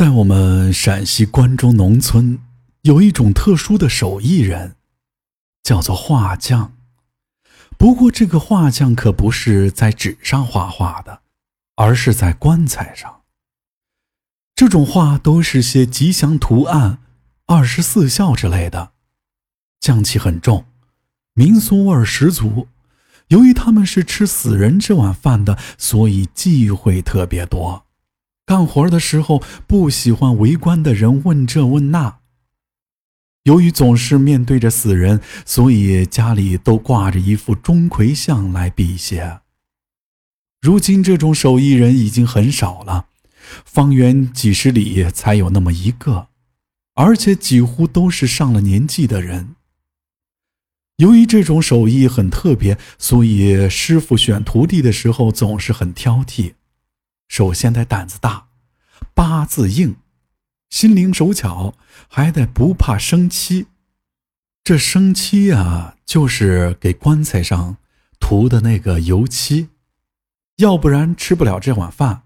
[0.00, 2.38] 在我们陕西关中农村，
[2.84, 4.76] 有一种特殊的手艺人，
[5.62, 6.72] 叫做画匠。
[7.76, 11.20] 不过，这个画匠可不是在纸上画画的，
[11.76, 13.20] 而是在棺材上。
[14.56, 17.00] 这种画都是些吉祥图案、
[17.44, 18.92] 二十四孝之类的，
[19.80, 20.64] 匠气很重，
[21.34, 22.68] 民俗味十足。
[23.28, 27.84] 由于他们是吃死人这碗饭的，所以忌讳特别多。
[28.50, 32.18] 干活的时候不喜欢围观的人问这问那。
[33.44, 39.42] 由于总是面对着死人，所以家里都挂着一副钟馗像来辟邪。
[40.60, 43.06] 如今这种手艺人已经很少了，
[43.64, 46.26] 方圆几十里才有那么一个，
[46.96, 49.54] 而且几乎都是上了年纪的人。
[50.96, 56.54] 由于这种手艺很特别，所以师傅选徒弟的时候总是很挑剔。
[57.30, 58.48] 首先得胆子大，
[59.14, 59.94] 八字硬，
[60.68, 61.76] 心灵手巧，
[62.08, 63.68] 还得不怕生漆。
[64.64, 67.76] 这生漆啊，就是给棺材上
[68.18, 69.68] 涂的那个油漆，
[70.56, 72.24] 要不然吃不了这碗饭。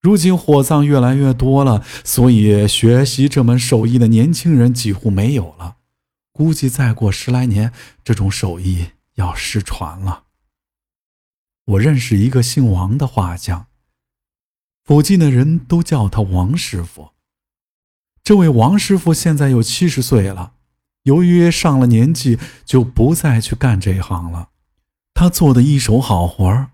[0.00, 5.76] 如今火葬越来越多了，所以学习这门手艺的年轻人几乎没有了。
[6.32, 7.70] 估计再过十来年，
[8.02, 10.24] 这种手艺要失传了。
[11.66, 13.66] 我认识一个姓王的画匠。
[14.84, 17.10] 附近的人都叫他王师傅。
[18.24, 20.52] 这位王师傅现在有七十岁了，
[21.04, 24.50] 由于上了年纪，就不再去干这一行了。
[25.14, 26.70] 他做的一手好活儿，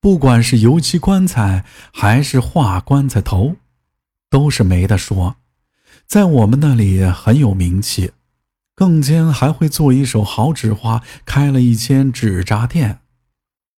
[0.00, 3.56] 不管是油漆棺材，还是画棺材头，
[4.30, 5.36] 都是没得说，
[6.06, 8.12] 在我们那里很有名气。
[8.76, 12.98] 更兼还会做一手好纸花，开了一间纸扎店，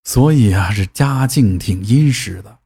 [0.03, 2.56] 所以啊，是家境挺殷实的。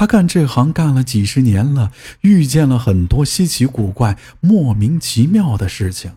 [0.00, 6.16] 他干这行干了几十年了，遇见了很多稀奇古怪、莫名其妙的事情。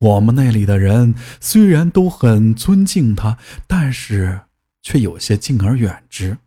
[0.00, 3.38] 我们那里的人虽然都很尊敬他，
[3.68, 4.40] 但是
[4.82, 6.38] 却有些敬而远之。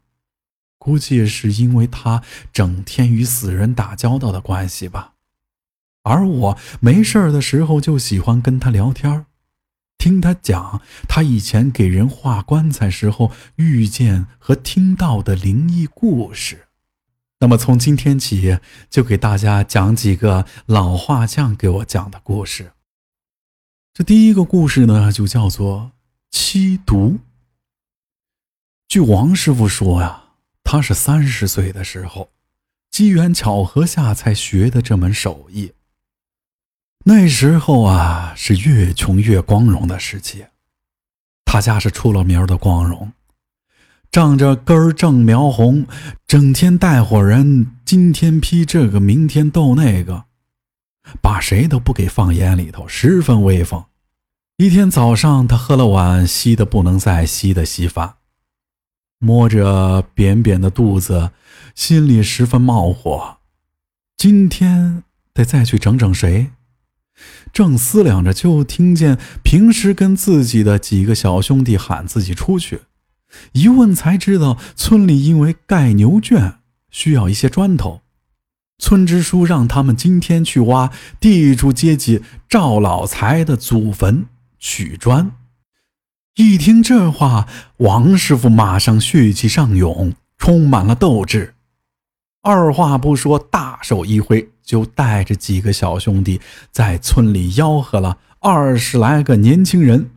[0.77, 2.21] 估计是因为他
[2.51, 5.13] 整天与死人打交道的关系吧。
[6.03, 9.25] 而我没事的时候就喜欢跟他聊天
[9.97, 16.67] 听他讲他以前给人画棺材时候遇见和听到的灵异故事。
[17.39, 22.71] 那么从今天起，就给大家讲几个老画匠给我讲的故事。
[23.93, 25.91] 这第一个故事呢，就叫做
[26.31, 27.19] 七毒。
[28.87, 30.23] 据王师傅说呀，
[30.63, 32.29] 他是三十岁的时候，
[32.89, 35.73] 机缘巧合下才学的这门手艺。
[37.07, 40.47] 那时候啊，是越穷越光荣的时期。
[41.45, 43.13] 他家是出了名的光荣，
[44.11, 45.85] 仗着根正苗红，
[46.25, 50.25] 整天带伙人，今天批这个，明天斗那个，
[51.21, 53.85] 把谁都不给放眼里头，十分威风。
[54.57, 58.15] 一天早上，他喝了碗稀的不能再稀的稀饭，
[59.19, 61.29] 摸着扁扁的肚子，
[61.75, 63.37] 心里十分冒火。
[64.17, 66.49] 今天得再去整整谁？
[67.53, 72.81] 正思量着，就听见平时跟自己的几个小兄弟喊自己出去。
[73.53, 76.55] 一问才知道，村里因为盖牛圈
[76.89, 78.01] 需要一些砖头，
[78.77, 84.25] 村支书让他们今天去挖地主阶级赵老财的祖坟
[84.59, 85.31] 取砖。
[86.35, 87.47] 一听这话，
[87.77, 91.55] 王师傅马上血气上涌，充满了斗志。
[92.41, 100.09] 二话不说，大手一挥，就带着几个小兄弟在村里吆喝了二十来个年轻人，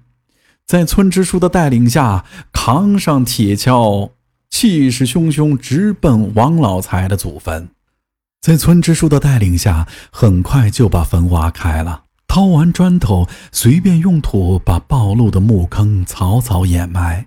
[0.67, 4.11] 在村支书的带领下，扛上铁锹，
[4.51, 7.69] 气势汹汹，直奔王老财的祖坟。
[8.41, 17.27] 在村支书的带领下，很快就把坟挖开了，掏完砖头，随便用土把暴露的墓坑草草掩埋。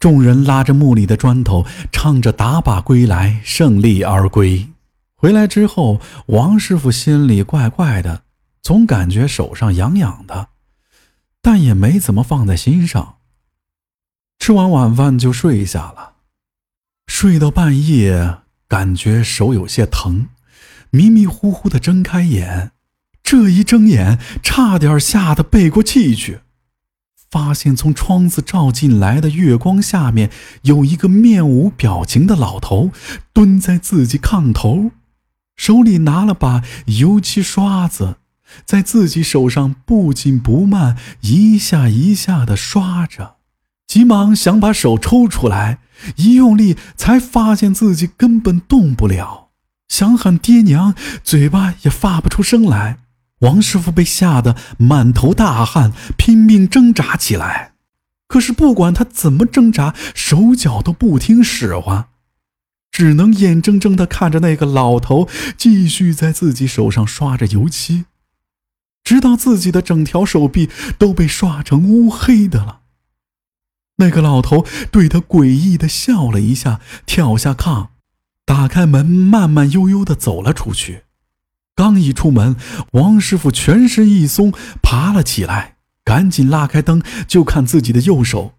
[0.00, 4.68] 众人拉着墓里的砖头，唱着“打靶归来，胜利而归”。
[5.22, 8.24] 回来之后，王师傅心里怪怪的，
[8.60, 10.48] 总感觉手上痒痒的，
[11.40, 13.18] 但也没怎么放在心上。
[14.40, 16.14] 吃完晚饭就睡下了，
[17.06, 20.26] 睡到半夜，感觉手有些疼，
[20.90, 22.72] 迷迷糊糊的睁开眼，
[23.22, 26.40] 这一睁眼，差点吓得背过气去。
[27.30, 30.32] 发现从窗子照进来的月光下面，
[30.62, 32.90] 有一个面无表情的老头
[33.32, 34.90] 蹲在自己炕头，
[35.62, 38.16] 手里拿了把油漆刷子，
[38.64, 43.36] 在自己手上不紧不慢一下一下的刷着。
[43.86, 45.78] 急忙想把手抽出来，
[46.16, 49.50] 一用力才发现自己根本动不了，
[49.86, 52.98] 想喊爹娘，嘴巴也发不出声来。
[53.42, 57.74] 王师傅被吓得满头大汗，拼命挣扎起来。
[58.26, 62.08] 可是不管他怎么挣扎，手脚都不听使唤，
[62.92, 68.04] 只能眼睁睁地看着那个老头继续在自己手上刷着油漆，
[69.02, 70.68] 直到自己的整条手臂
[70.98, 72.80] 都被刷成乌黑的了。
[73.96, 77.88] 那个老头对他诡异的笑了一下，跳下炕，
[78.44, 81.04] 打开门，慢慢悠悠的走了出去。
[81.74, 82.56] 刚一出门，
[82.92, 84.52] 王师傅全身一松，
[84.82, 88.54] 爬了起来，赶紧拉开灯，就看自己的右手，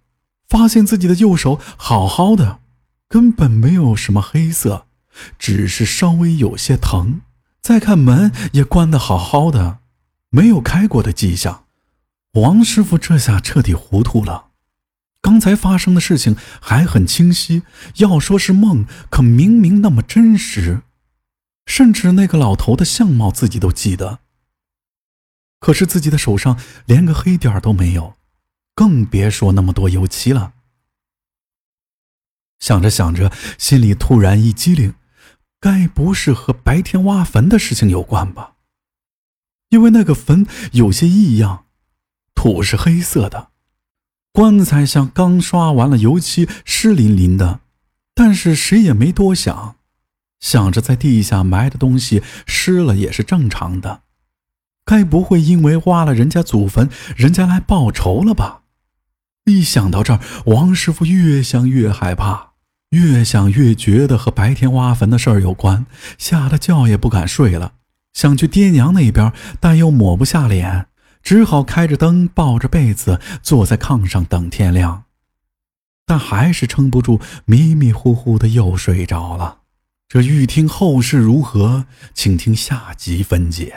[0.48, 2.60] 发现自己的右手好好的，
[3.14, 4.88] 根本没有什么黑色，
[5.38, 7.22] 只是稍微有些疼。
[7.62, 9.78] 再看门也关得好好的，
[10.32, 11.66] 没有开过的迹象。
[12.32, 14.48] 王师傅这下彻底糊涂了。
[15.22, 17.62] 刚才发生的事情还很清晰，
[17.98, 20.82] 要说是梦，可明明那么真实。
[21.68, 24.22] 甚至那个老头的相貌自己都记得，
[25.60, 28.16] 可是自己的手上连个黑点都没有，
[28.74, 30.54] 更别说那么多油漆了。
[32.64, 34.96] 想着想着，心里突然一激灵，
[35.60, 38.54] 该不是和白天挖坟的事情有关吧？
[39.72, 41.66] 因为那个坟有些异样，
[42.34, 43.50] 土是黑色的，
[44.32, 47.60] 棺材像刚刷完了油漆，湿淋淋的。
[48.16, 49.76] 但是谁也没多想。
[50.40, 54.04] 想着在地下埋的东西湿了也是正常的，
[54.86, 58.62] 该不会因为挖了人家祖坟，人家来报仇了吧？
[59.44, 62.53] 一想到这儿，王师傅越想越害怕，
[62.94, 65.88] 越想越觉得和白天挖坟的事儿有关，
[66.20, 67.74] 吓得觉也不敢睡了。
[68.14, 70.86] 想去爹娘那边，但又抹不下脸，
[71.24, 75.06] 只好开着灯，抱着被子坐在炕上等天亮，
[76.06, 79.62] 但还是撑不住，迷迷糊糊的又睡着了。
[80.08, 83.76] 这欲听后事如何，请听下集分解。